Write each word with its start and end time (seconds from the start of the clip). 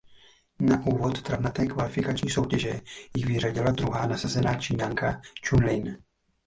Na 0.59 0.83
úvod 0.85 1.21
travnaté 1.21 1.65
kvalifikační 1.67 2.29
soutěže 2.29 2.81
ji 3.17 3.25
vyřadila 3.25 3.71
druhá 3.71 4.07
nasazená 4.07 4.55
Číňanka 4.55 5.21
Ču 5.41 5.55
Lin. 5.61 5.97